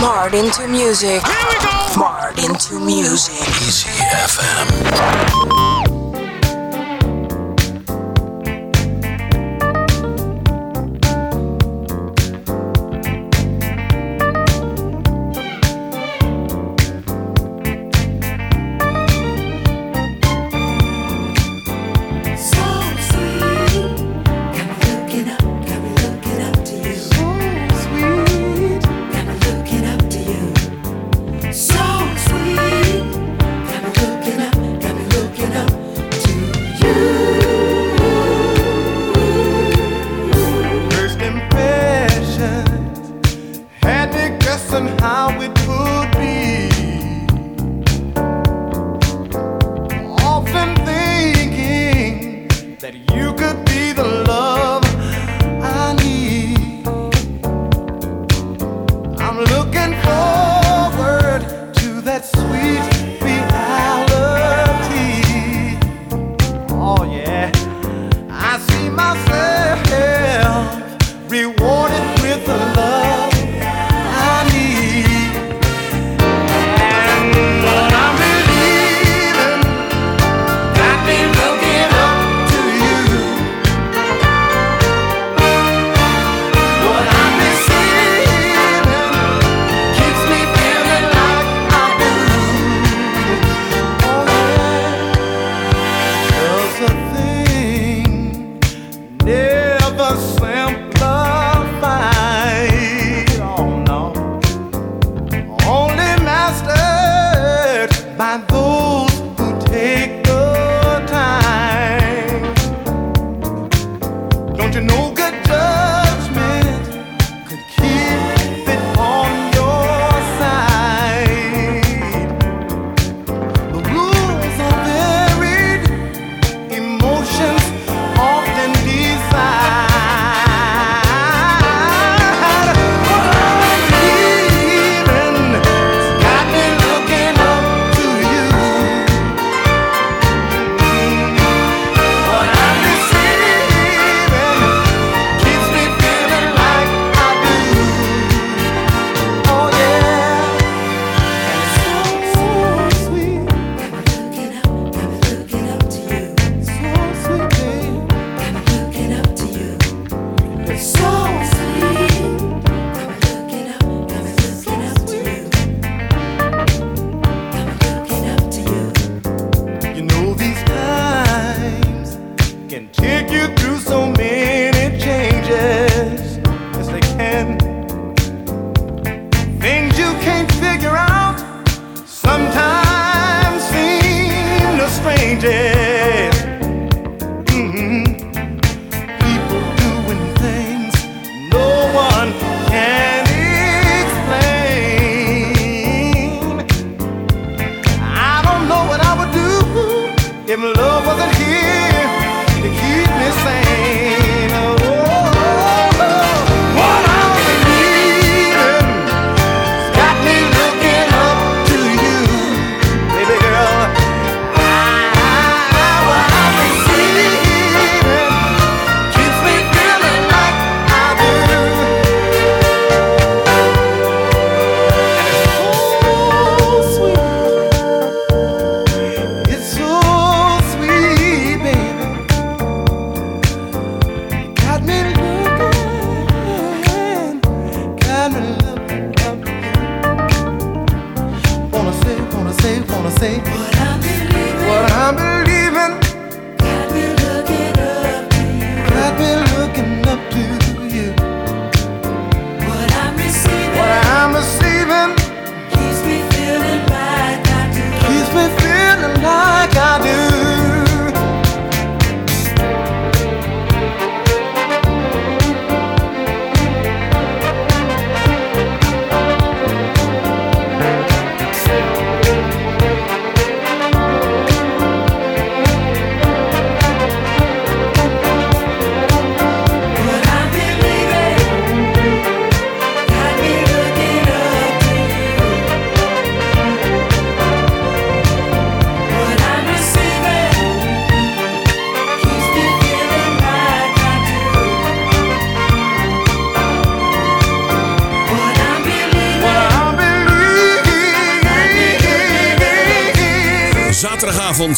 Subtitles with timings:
[0.00, 1.26] Marred into music.
[1.26, 2.00] Here we go.
[2.00, 3.34] Marred into music.
[3.66, 5.77] Easy FM.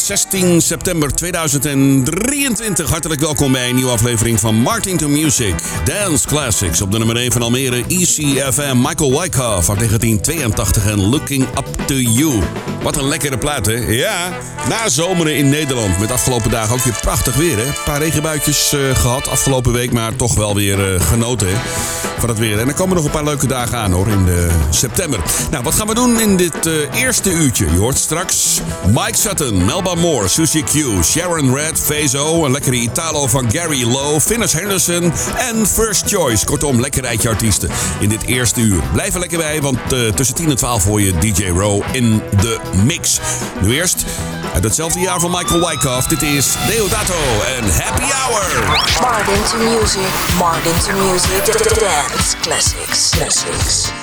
[0.01, 2.91] Goedenavond, 16 september 2023.
[2.91, 5.55] Hartelijk welkom bij een nieuwe aflevering van Martin to Music.
[5.85, 8.77] Dance Classics op de nummer 1 van Almere, ECFM.
[8.77, 12.33] Michael Wyckoff uit 1982 en Looking Up to You.
[12.83, 13.73] Wat een lekkere plaat, hè?
[13.73, 14.29] Ja,
[14.69, 15.99] na zomeren in Nederland.
[15.99, 17.67] Met afgelopen dagen ook weer prachtig weer, hè?
[17.67, 21.49] Een paar regenbuitjes uh, gehad afgelopen week, maar toch wel weer uh, genoten?
[22.19, 22.59] Van het weer.
[22.59, 25.21] En er komen nog een paar leuke dagen aan, hoor, in de september.
[25.51, 27.71] Nou, wat gaan we doen in dit eerste uurtje?
[27.71, 33.27] Je hoort straks Mike Sutton, Melba Moore, Susie Q, Sharon Red, Fazo, een lekkere Italo
[33.27, 36.45] van Gary Lowe, Finnis Henderson en First Choice.
[36.45, 37.71] Kortom, lekker rijtje artiesten
[38.01, 38.83] in dit eerste uur.
[38.93, 42.23] Blijf er lekker bij, want uh, tussen 10 en 12 hoor je DJ Row in
[42.41, 43.21] de mix.
[43.61, 44.05] Nu eerst
[44.55, 46.07] uit hetzelfde jaar van Michael Wyckoff.
[46.07, 47.15] Dit is Deodato
[47.57, 48.69] en Happy Hour.
[49.01, 51.45] Martin to music, Martin to music,
[51.81, 54.00] dance classics, classics.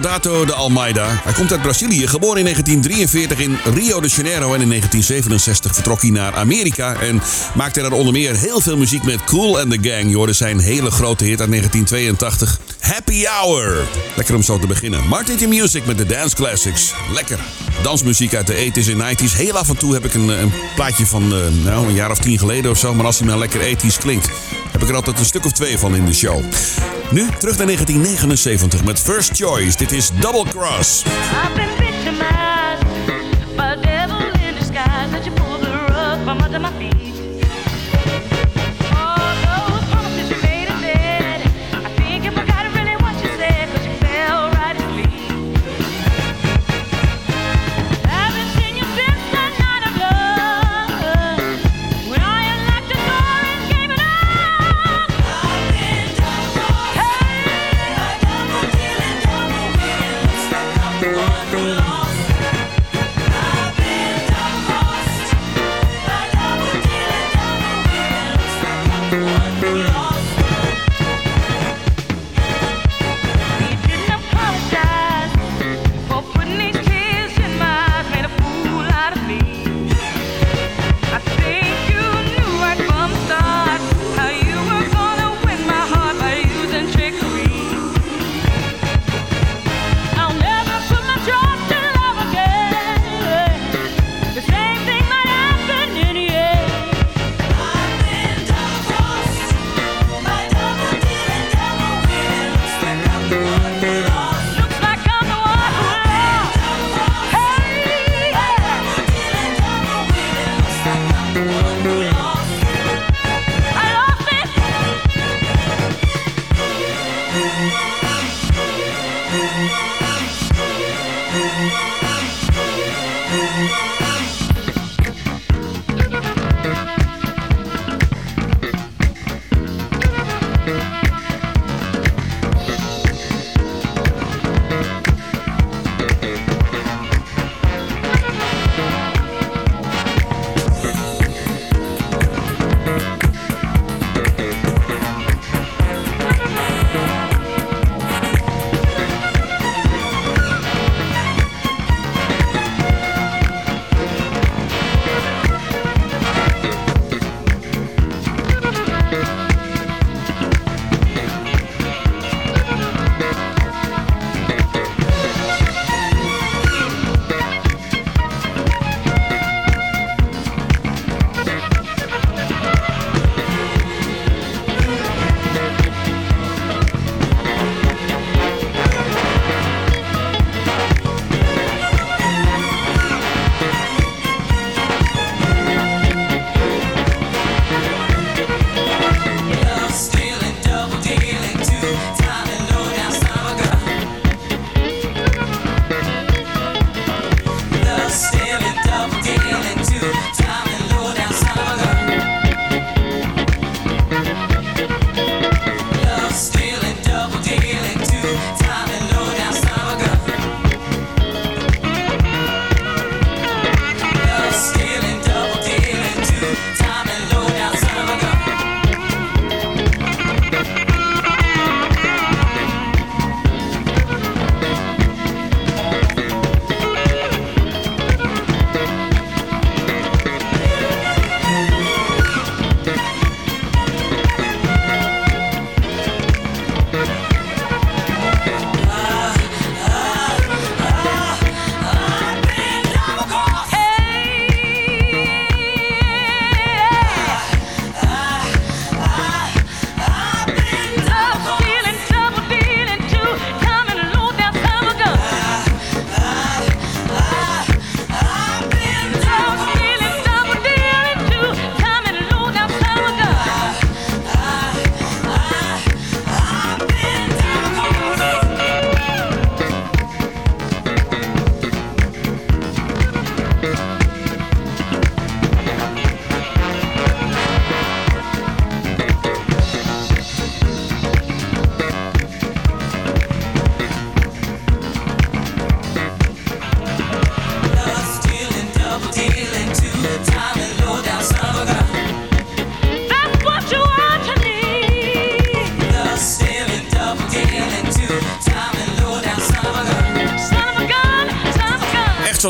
[0.00, 1.20] Deodato de Almeida.
[1.24, 4.54] Hij komt uit Brazilië, geboren in 1943 in Rio de Janeiro.
[4.54, 7.22] En in 1967 vertrok hij naar Amerika en
[7.54, 10.26] maakte daar onder meer heel veel muziek met Cool and the Gang.
[10.26, 13.88] Je zijn hele grote hit uit 1982, Happy Hour.
[14.16, 15.06] Lekker om zo te beginnen.
[15.06, 16.94] Martin to Music met de Dance Classics.
[17.12, 17.38] Lekker.
[17.82, 19.36] Dansmuziek uit de 80s en 90s.
[19.36, 22.18] Heel af en toe heb ik een, een plaatje van uh, nou, een jaar of
[22.18, 22.94] tien geleden of zo.
[22.94, 24.30] Maar als hij maar lekker 80s klinkt,
[24.72, 26.44] heb ik er altijd een stuk of twee van in de show.
[27.10, 29.76] Nu terug naar 1979 met First Choice.
[29.86, 31.04] Dit is Double Cross.
[31.06, 31.76] I've been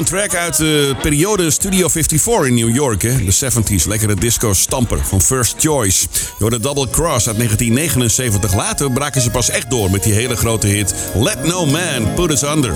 [0.06, 3.02] track uit de periode Studio 54 in New York.
[3.02, 3.24] Hè?
[3.24, 6.06] De 70s, lekkere disco-stamper van First Choice.
[6.38, 8.54] Door de Double Cross uit 1979.
[8.54, 12.30] Later braken ze pas echt door met die hele grote hit Let No Man Put
[12.30, 12.74] Us Under.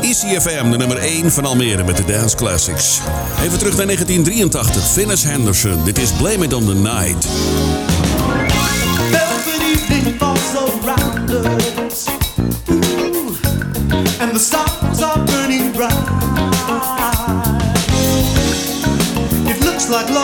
[0.00, 3.00] ICFM, de nummer 1 van Almere met de Dance Classics.
[3.44, 4.92] Even terug naar 1983.
[4.92, 7.26] Finnis Henderson, dit is Blame It On The Night.
[9.10, 12.13] Velvet evening falls around us.
[19.94, 20.23] like love.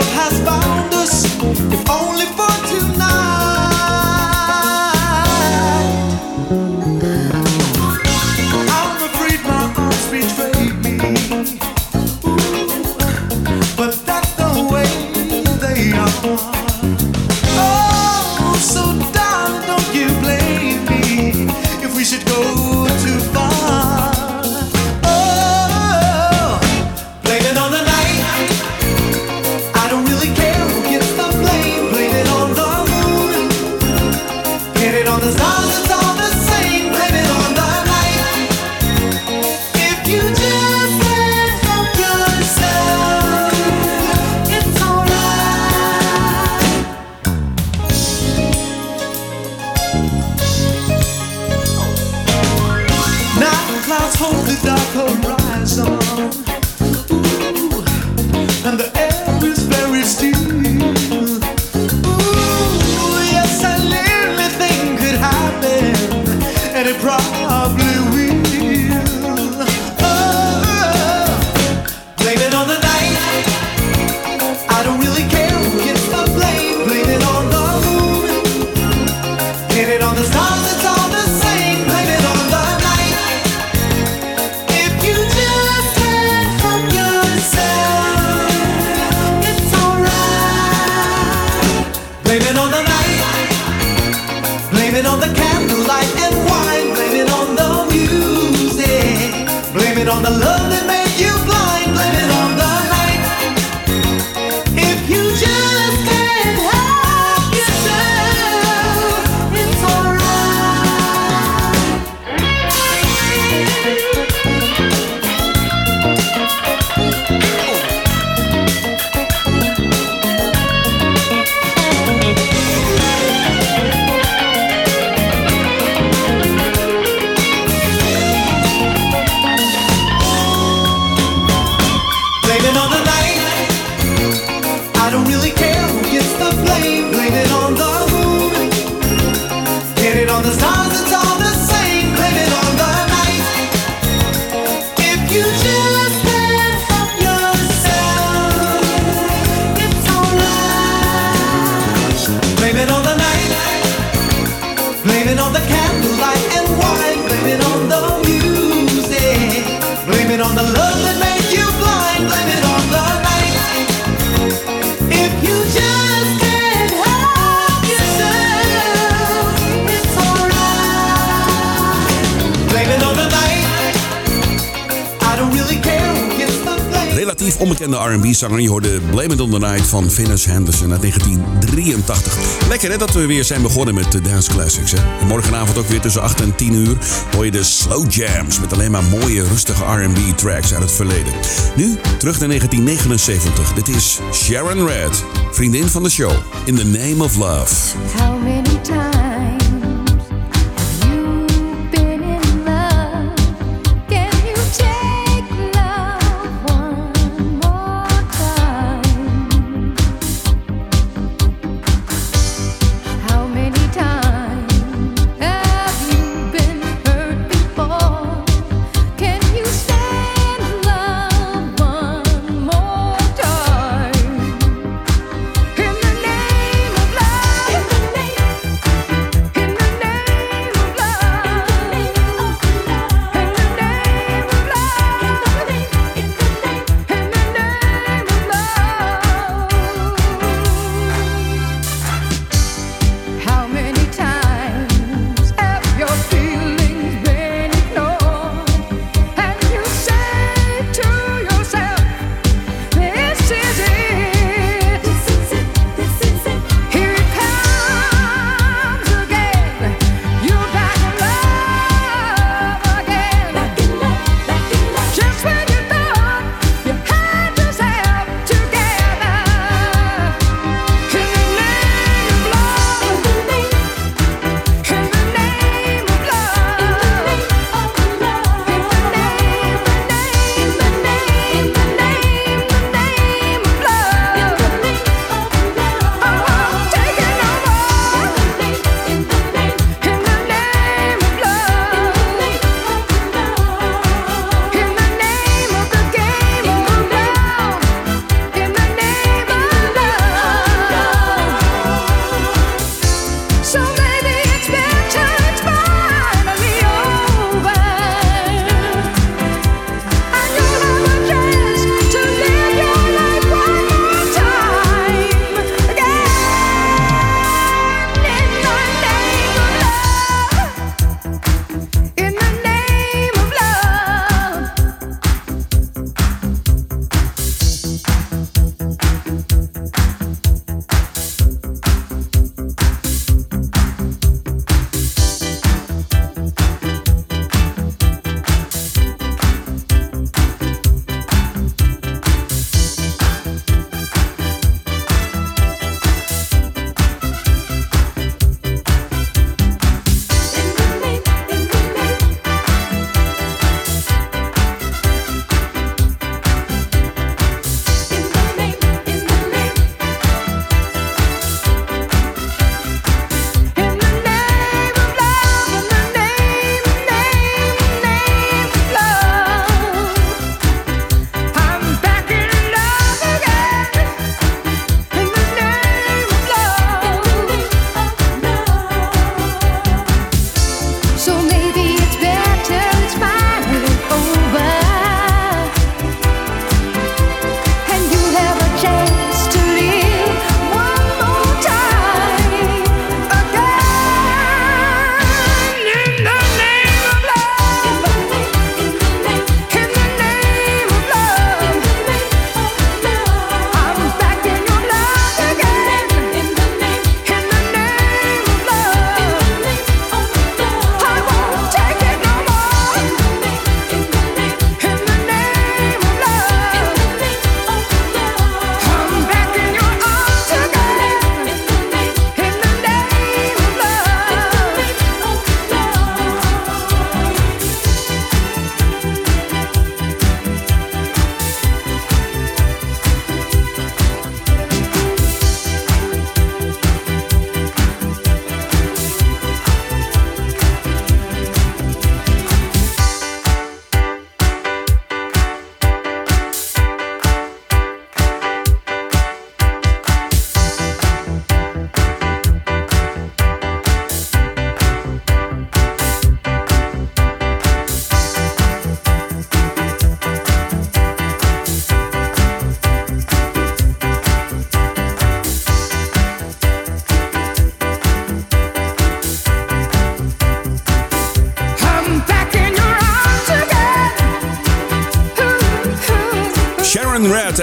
[178.20, 178.60] R&B-zanger.
[178.60, 182.38] Je hoorde Blame It On The Night van Venus Henderson uit 1983.
[182.68, 184.92] Lekker hè, dat we weer zijn begonnen met de Dance Classics.
[184.92, 185.26] Hè?
[185.26, 186.96] Morgenavond ook weer tussen 8 en 10 uur
[187.34, 188.60] hoor je de Slow Jams...
[188.60, 191.32] met alleen maar mooie, rustige R&B-tracks uit het verleden.
[191.76, 193.72] Nu terug naar 1979.
[193.72, 196.32] Dit is Sharon Red, vriendin van de show.
[196.64, 197.74] In the Name of Love.
[198.16, 199.19] How many times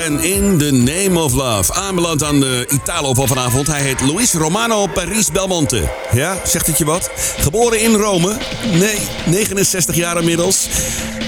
[0.08, 1.74] en In the Name of Love.
[1.74, 3.68] Aanbeland aan de Italo van vanavond.
[3.68, 5.90] Hij heet Luis Romano Paris Belmonte.
[6.12, 7.12] Ja, zegt het je wat?
[7.38, 8.38] Geboren in Rome.
[8.72, 10.68] Nee, 69 jaar inmiddels.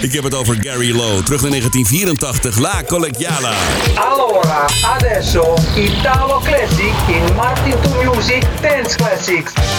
[0.02, 1.24] Ik heb het over Gary Lowe.
[1.24, 2.58] Terug naar 1984.
[2.58, 3.54] La Collegiala.
[3.96, 9.79] Allora, adesso Italo Classic in Martin to Music Dance Classics.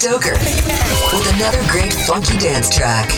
[0.00, 3.17] Stoker with another great funky dance track.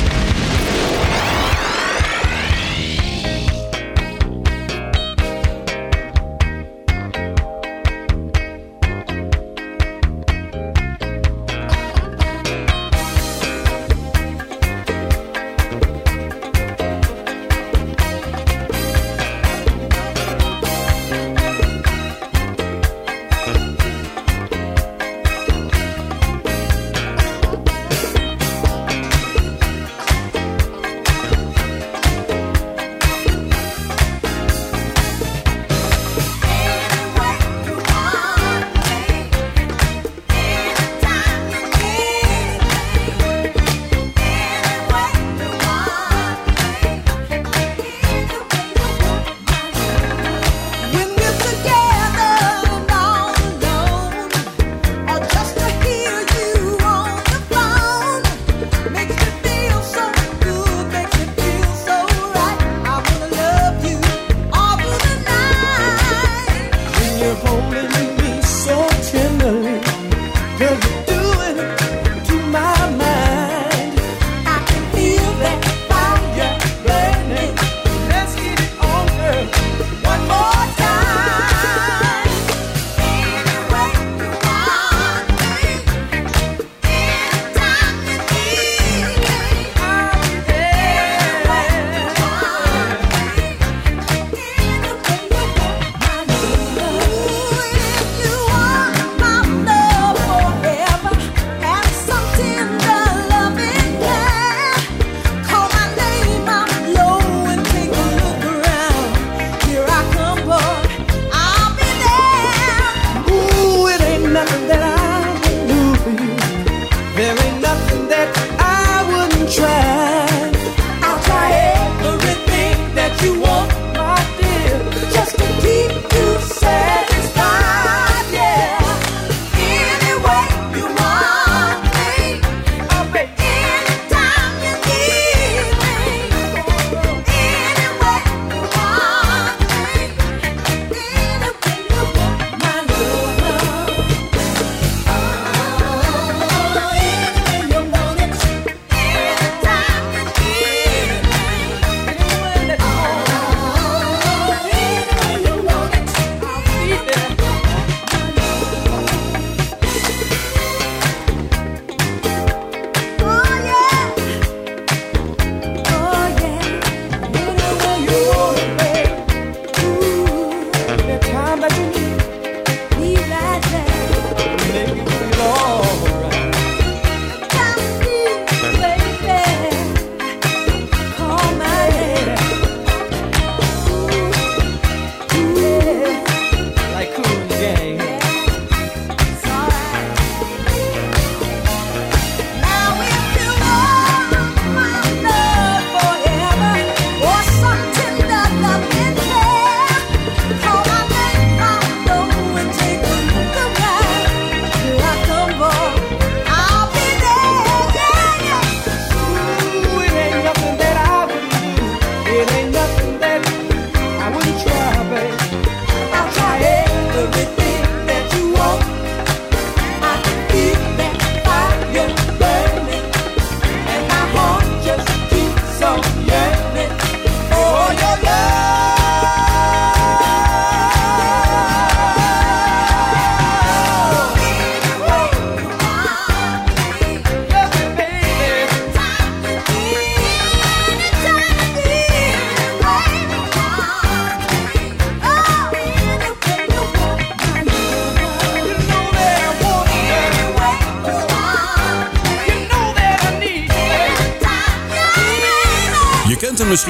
[117.37, 117.70] there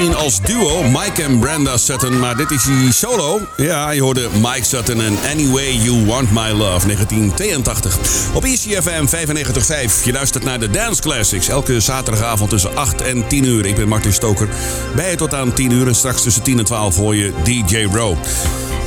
[0.09, 3.41] als duo Mike en Brenda Sutton, maar dit is die solo.
[3.57, 7.99] Ja, je hoorde Mike Sutton en Anyway You Want My Love 1982.
[8.33, 10.05] Op ECFM 95.5.
[10.05, 13.67] Je luistert naar de Dance Classics elke zaterdagavond tussen 8 en 10 uur.
[13.67, 14.49] Ik ben Martin Stoker.
[14.95, 17.89] Bij je tot aan 10 uur en straks tussen 10 en 12 hoor je DJ
[17.93, 18.17] Row.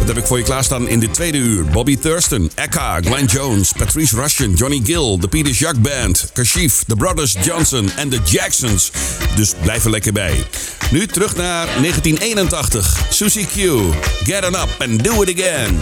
[0.05, 1.65] Dat heb ik voor je klaarstaan in de tweede uur?
[1.65, 6.95] Bobby Thurston, Eka, Glenn Jones, Patrice Russian, Johnny Gill, de Peter Jacques Band, Kashif, The
[6.95, 8.91] Brothers Johnson en de Jacksons.
[9.35, 10.43] Dus blijf er lekker bij.
[10.91, 13.05] Nu terug naar 1981.
[13.09, 13.79] Susie Q,
[14.23, 15.79] Get On Up and Do It Again.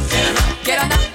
[0.64, 1.11] Get on.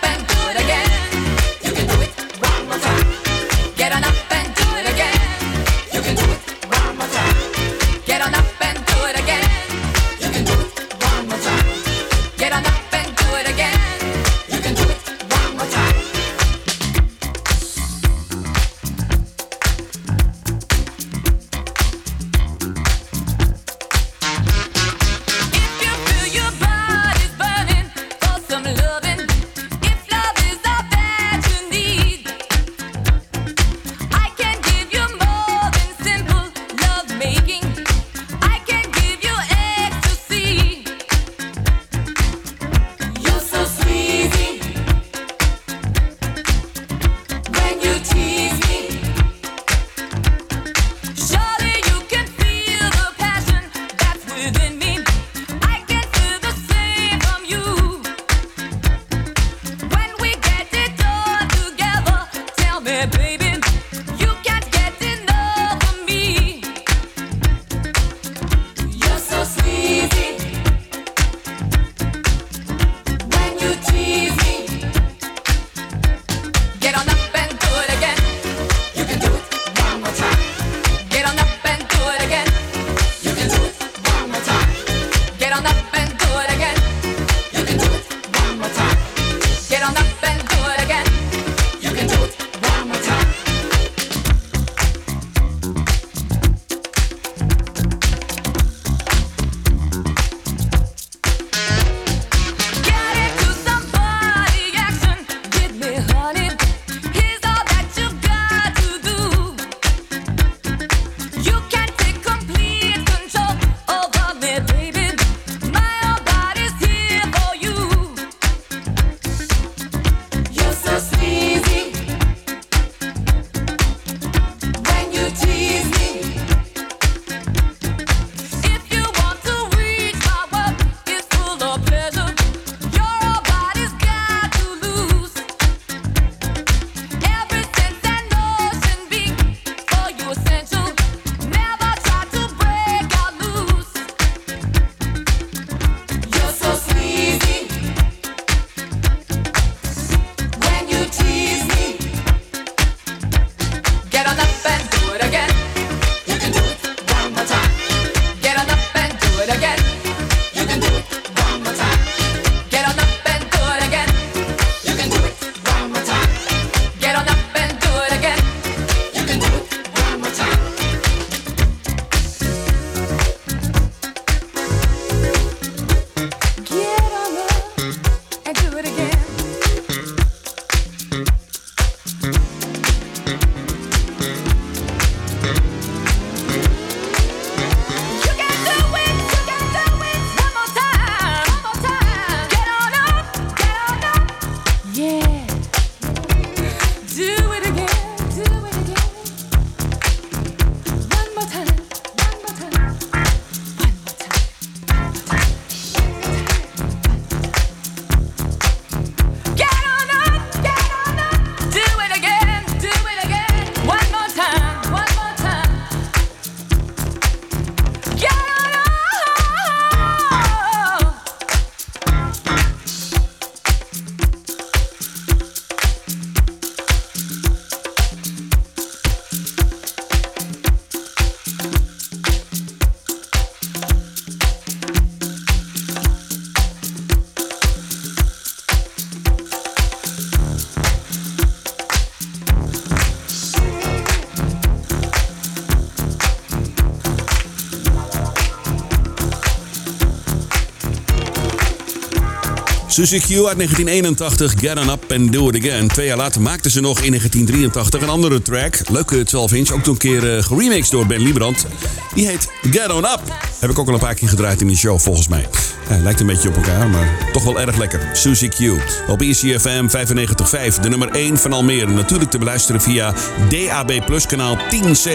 [252.97, 255.89] Suzy Q uit 1981, Get On Up and Do It Again.
[255.89, 258.79] Twee jaar later maakten ze nog in 1983 een andere track.
[258.91, 261.67] Leuke 12 inch, ook toen een keer eh, geremixed door Ben Liebrand.
[262.15, 263.21] Die heet Get On Up.
[263.59, 265.49] Heb ik ook al een paar keer gedraaid in die show volgens mij.
[265.89, 268.01] Ja, lijkt een beetje op elkaar, maar toch wel erg lekker.
[268.13, 268.61] Suzy Q
[269.09, 271.87] op ECFM 95.5, de nummer 1 van Almere.
[271.87, 273.15] Natuurlijk te beluisteren via
[273.49, 275.11] DAB Plus kanaal 10C.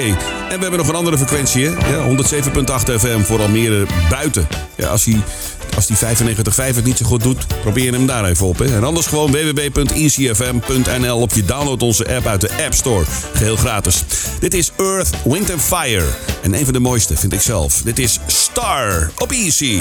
[0.50, 1.70] En we hebben nog een andere frequentie?
[1.70, 4.48] Ja, 107.8 FM voor Almere buiten.
[4.76, 5.22] Ja, als hij
[5.76, 8.58] als die 95.5 het niet zo goed doet, probeer hem daar even op.
[8.58, 8.76] Hè.
[8.76, 13.06] En anders gewoon www.ecfm.nl op je download onze app uit de App Store.
[13.34, 14.04] Geheel gratis.
[14.40, 16.08] Dit is Earth, Wind and Fire.
[16.42, 17.82] En een van de mooiste vind ik zelf.
[17.82, 19.80] Dit is Star op Easy.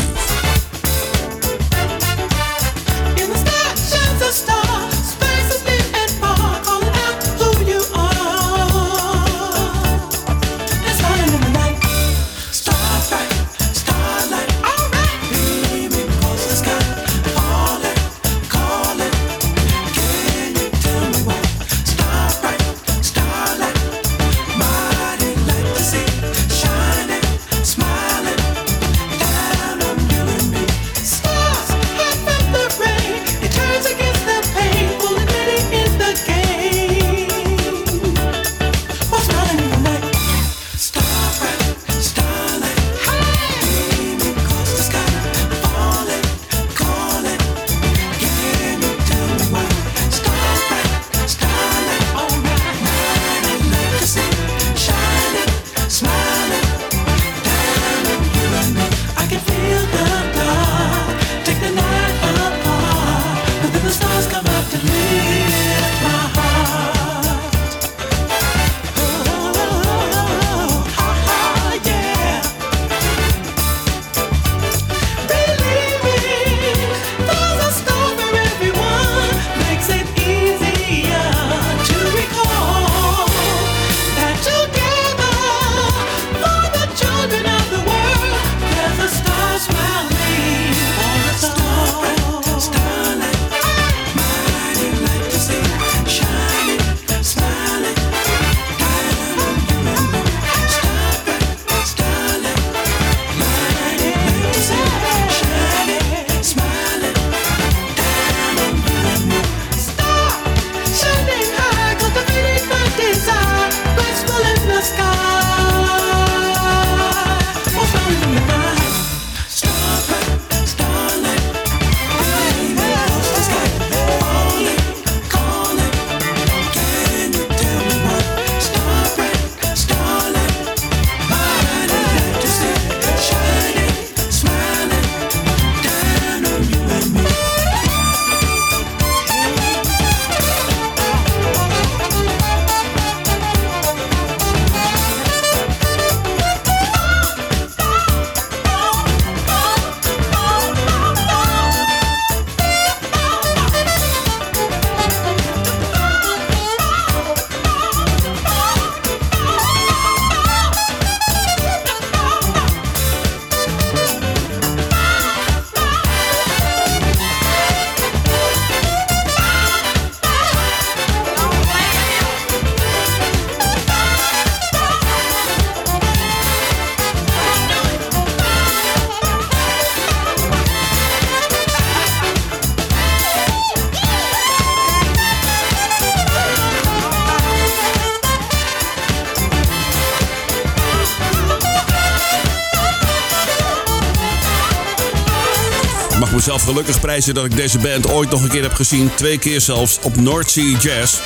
[196.71, 199.11] Gelukkig prijzen dat ik deze band ooit nog een keer heb gezien.
[199.15, 201.19] Twee keer zelfs op North Sea Jazz.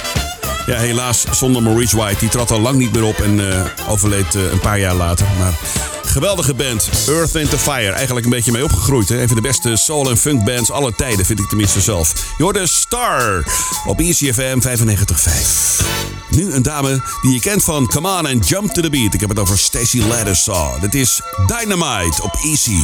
[0.67, 2.19] Ja, helaas zonder Maurice White.
[2.19, 5.27] Die trad al lang niet meer op en eh, overleed eh, een paar jaar later.
[5.39, 5.53] Maar
[6.05, 6.89] geweldige band.
[7.09, 7.91] Earth, Wind and Fire.
[7.91, 9.09] Eigenlijk een beetje mee opgegroeid.
[9.09, 9.21] Hè?
[9.21, 12.13] Een van de beste soul- en funk bands aller tijden, vind ik tenminste zelf.
[12.39, 13.45] Je Star
[13.87, 15.83] op ECFM 95.5.
[16.31, 19.15] Nu een dame die je kent van Come On and Jump to the Beat.
[19.15, 20.81] Ik heb het over Stacey Laddersaw.
[20.81, 22.79] Dit is Dynamite op Easy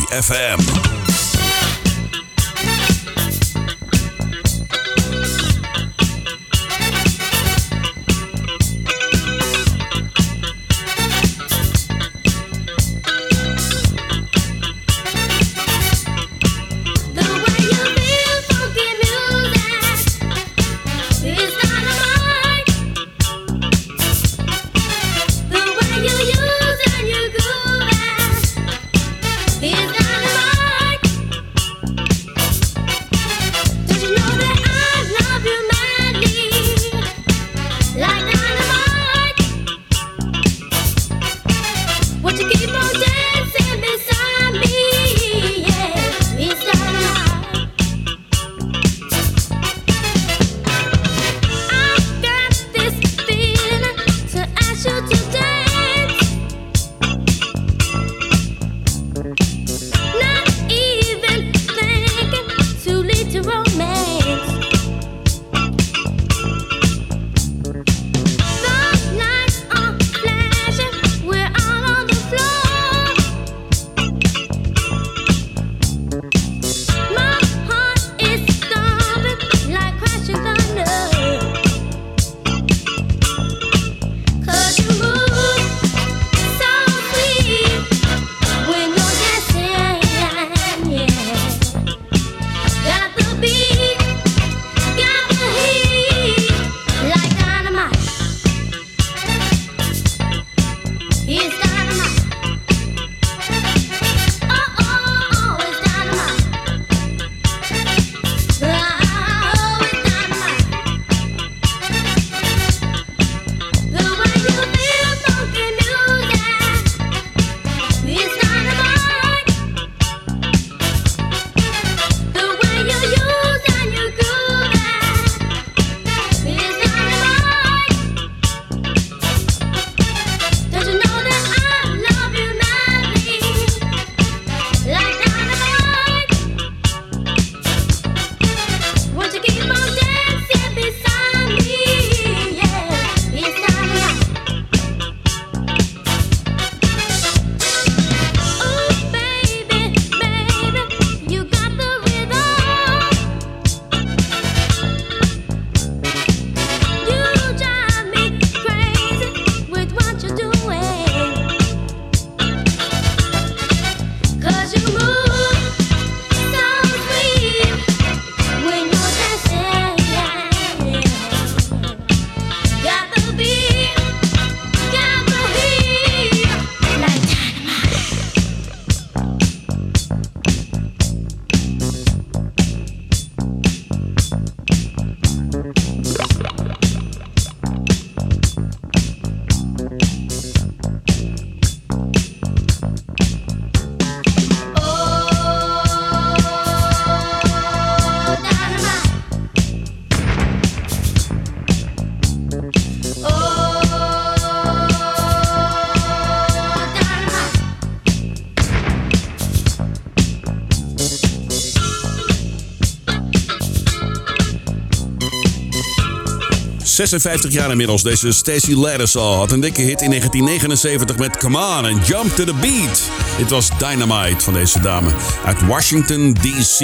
[217.00, 218.02] 56 jaar inmiddels.
[218.02, 222.44] Deze Stacey Lattisaw had een dikke hit in 1979 met Come On and Jump to
[222.44, 223.02] the Beat.
[223.38, 225.10] Dit was Dynamite van deze dame
[225.44, 226.80] uit Washington D.C.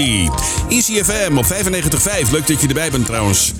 [0.68, 2.30] Easy FM op 95.5.
[2.30, 3.52] Leuk dat je erbij bent trouwens.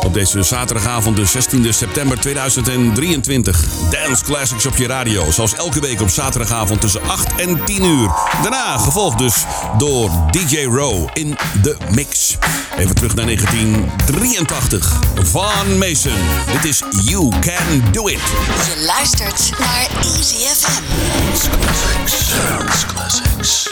[0.00, 3.64] Op deze zaterdagavond, de 16 september 2023.
[3.90, 5.30] Dance Classics op je radio.
[5.30, 8.10] Zoals elke week op zaterdagavond tussen 8 en 10 uur.
[8.42, 9.44] Daarna gevolgd dus
[9.78, 12.36] door DJ Row in de mix.
[12.78, 15.00] Even terug naar 1983.
[15.22, 16.16] Van Mason.
[16.52, 18.20] Dit is You Can Do It.
[18.66, 20.82] Je luistert naar Easy FM.
[21.22, 22.32] Dance Classics.
[22.48, 23.70] Dance Classics.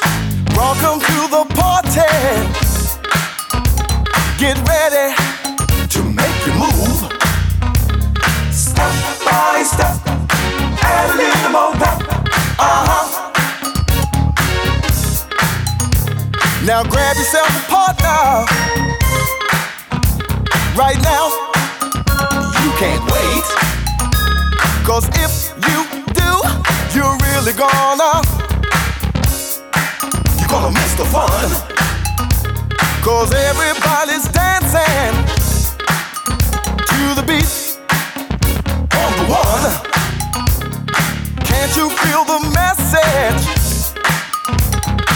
[0.55, 2.01] Welcome to the party.
[4.39, 5.15] Get ready
[5.89, 7.07] to make your move.
[8.53, 8.93] Step
[9.25, 9.97] by step,
[10.81, 12.03] add a little more pep.
[12.59, 13.33] Uh huh.
[16.65, 18.73] Now grab yourself a partner.
[20.77, 21.29] Right now,
[22.61, 23.45] you can't wait.
[24.85, 26.31] Cause if you do,
[26.93, 28.20] you're really gonna
[30.37, 31.49] you're gonna miss the fun.
[33.05, 35.14] Cause everybody's dancing
[36.91, 37.79] to the beat
[38.99, 39.70] on the one.
[41.45, 43.47] Can't you feel the message?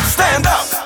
[0.06, 0.77] Stand up.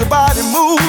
[0.00, 0.80] Your body move.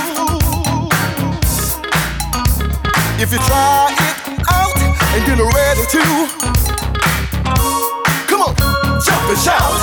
[3.20, 4.16] If you try it
[4.50, 4.78] out
[5.12, 6.04] and get ready to,
[8.28, 8.56] come on,
[9.04, 9.76] jump and shout.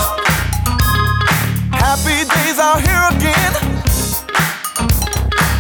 [1.76, 3.52] Happy days are here again.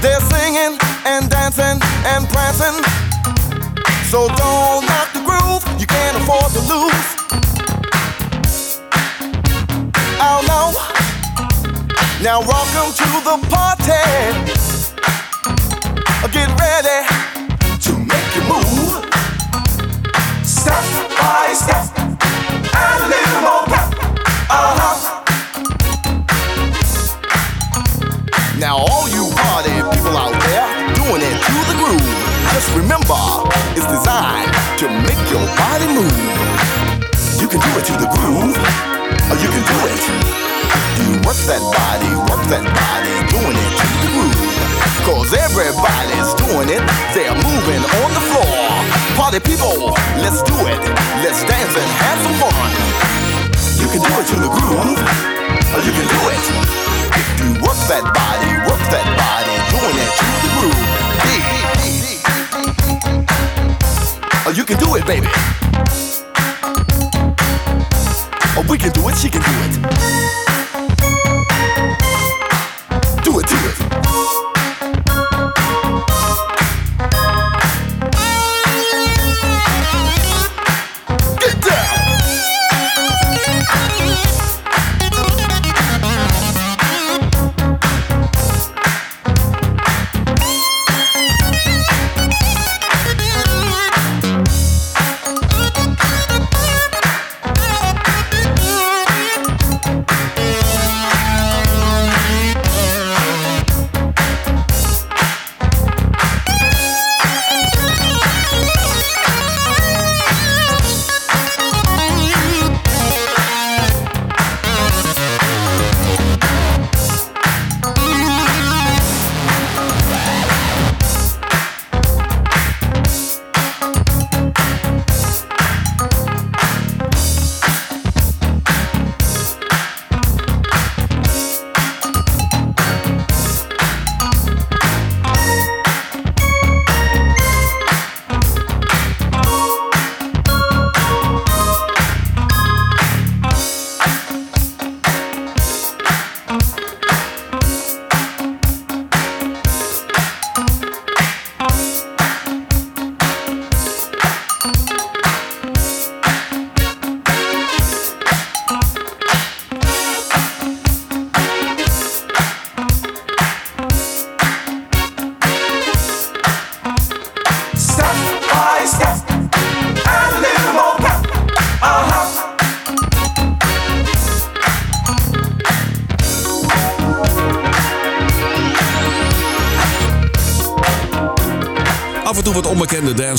[0.00, 2.82] They're singing and dancing and prancing.
[4.08, 7.17] So don't knock the groove, you can't afford to lose.
[12.20, 13.94] Now welcome to the party.
[16.32, 17.06] Get ready
[17.78, 19.06] to make you move.
[20.44, 20.82] Step
[21.14, 23.94] by step, and a little more pep.
[24.50, 25.22] Uh-huh.
[28.58, 30.66] Now all you party people out there
[30.98, 32.02] doing it to the groove.
[32.50, 33.14] Just remember,
[33.78, 34.50] it's designed
[34.82, 36.18] to make your body move.
[37.38, 38.58] You can do it to the groove,
[39.30, 40.57] or you can do it.
[40.98, 44.34] You work that body, work that body, doing it to the groove.
[45.06, 46.82] Cause everybody's doing it,
[47.14, 48.50] they're moving on the floor.
[49.14, 50.80] Party people, let's do it.
[51.22, 52.52] Let's dance and have some fun.
[53.78, 55.00] You can do it to the groove,
[55.70, 56.42] or you can do it.
[57.14, 60.98] If You work that body, work that body, doing it to the groove.
[64.46, 65.28] Or you can do it, baby.
[68.56, 69.42] Or we can do it, she can.
[69.42, 70.47] Do it,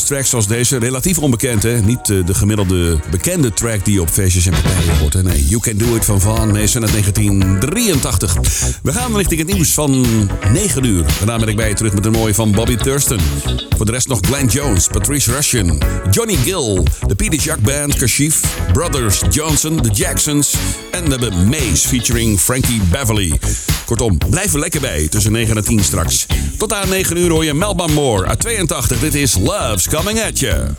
[0.10, 0.78] tracks zoals deze.
[0.78, 1.82] Relatief onbekend, hè?
[1.82, 5.24] Niet eh, de gemiddelde bekende track die op feestjes en partijen hoort.
[5.24, 8.38] Nee, You Can Do It van Van Mason uit 1983.
[8.84, 10.06] We gaan richting het nieuws van
[10.52, 11.06] 9 uur.
[11.18, 13.20] Daarna ben ik bij je terug met een mooie van Bobby Thurston.
[13.78, 15.82] Voor de rest nog Glenn Jones, Patrice Russian,
[16.12, 18.42] Johnny Gill, de Peter Jacques Band, Kashif,
[18.74, 20.56] Brothers Johnson, The Jacksons
[20.92, 23.40] en hebben Maze featuring Frankie Beverly.
[23.90, 26.26] Kortom, blijf er lekker bij tussen 9 en 10 straks.
[26.58, 29.00] Tot aan 9 uur hoor je Melba Moore uit 82.
[29.00, 30.76] Dit is Love's Coming At You.